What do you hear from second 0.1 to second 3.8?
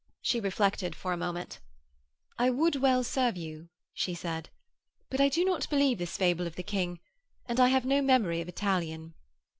She reflected for a moment. 'I would well serve you,'